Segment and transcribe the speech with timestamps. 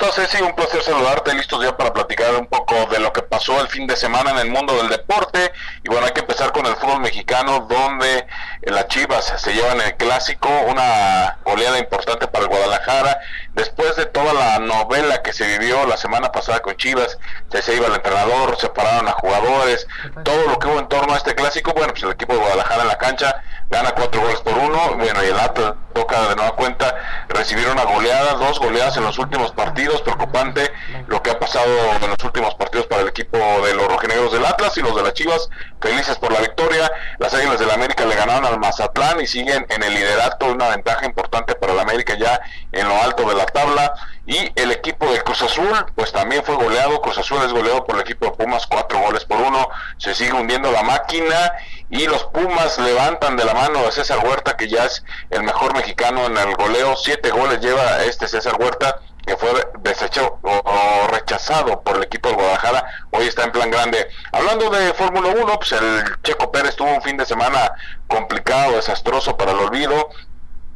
[0.00, 0.42] estás, Ceci?
[0.42, 3.86] Un placer saludarte, listos ya para platicar un poco de lo que pasó el fin
[3.86, 5.52] de semana en el mundo del deporte.
[5.84, 8.26] Y bueno, hay que empezar con el fútbol mexicano, donde
[8.62, 13.20] las Chivas se llevan el clásico, una oleada importante para el Guadalajara.
[13.52, 17.18] Después de toda la novela que se vivió la semana pasada con Chivas,
[17.50, 19.86] se, iba el entrenador, separaron a jugadores,
[20.24, 22.82] todo lo que hubo en torno a este clásico, bueno, pues el equipo de Guadalajara
[22.82, 26.56] en la cancha gana cuatro goles por uno, bueno, y el Atlas toca de nueva
[26.56, 26.94] cuenta
[27.28, 30.72] recibir una goleada, dos goleadas en los últimos partidos, preocupante
[31.06, 31.70] lo que ha pasado
[32.02, 35.02] en los últimos partidos para el equipo de los rojinegros del Atlas y los de
[35.02, 35.48] las Chivas,
[35.80, 39.82] felices por la victoria, las Águilas del América le ganaron al Mazatlán y siguen en
[39.82, 42.40] el liderato, una ventaja importante para el América ya
[42.72, 43.94] en lo alto de la tabla,
[44.30, 47.96] y el equipo de Cruz Azul, pues también fue goleado, Cruz Azul es goleado por
[47.96, 51.52] el equipo de Pumas, cuatro goles por uno, se sigue hundiendo la máquina,
[51.90, 55.74] y los Pumas levantan de la mano a César Huerta, que ya es el mejor
[55.74, 61.82] mexicano en el goleo, siete goles lleva este César Huerta, que fue desechado o, rechazado
[61.82, 64.10] por el equipo de Guadalajara, hoy está en plan grande.
[64.30, 67.72] Hablando de Fórmula 1, pues el Checo Pérez tuvo un fin de semana
[68.06, 70.08] complicado, desastroso para el olvido,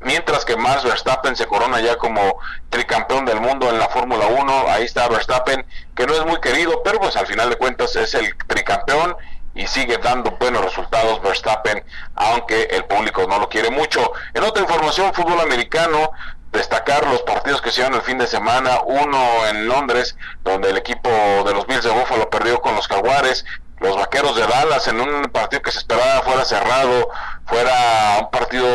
[0.00, 2.38] mientras que Max Verstappen se corona ya como
[2.70, 6.82] tricampeón del mundo en la Fórmula 1, ahí está Verstappen, que no es muy querido,
[6.82, 9.16] pero pues al final de cuentas es el tricampeón
[9.54, 14.12] y sigue dando buenos resultados Verstappen, aunque el público no lo quiere mucho.
[14.34, 16.12] En otra información, fútbol americano,
[16.52, 20.76] destacar los partidos que se dieron el fin de semana, uno en Londres, donde el
[20.76, 23.44] equipo de los Bills de Buffalo perdió con los Jaguares,
[23.80, 27.10] los Vaqueros de Dallas en un partido que se esperaba fuera cerrado,
[27.48, 28.66] fuera un partido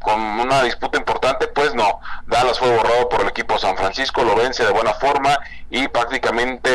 [0.00, 4.34] con una disputa importante, pues no, Dallas fue borrado por el equipo San Francisco, lo
[4.34, 6.69] vence de buena forma y prácticamente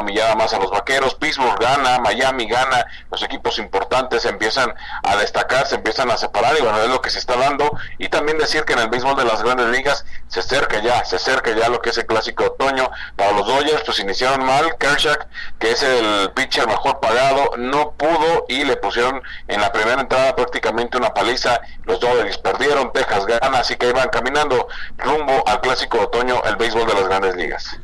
[0.00, 5.66] una más a los Vaqueros, Pittsburgh gana, Miami gana, los equipos importantes empiezan a destacar,
[5.66, 7.70] se empiezan a separar y bueno, es lo que se está dando.
[7.98, 11.16] Y también decir que en el béisbol de las grandes ligas se acerca ya, se
[11.16, 12.90] acerca ya lo que es el clásico otoño.
[13.16, 15.26] Para los Dodgers, pues iniciaron mal, Kershak,
[15.58, 20.34] que es el pitcher mejor pagado, no pudo y le pusieron en la primera entrada
[20.34, 26.00] prácticamente una paliza, los Dodgers perdieron, Texas gana, así que iban caminando rumbo al clásico
[26.00, 27.76] otoño, el béisbol de las grandes ligas.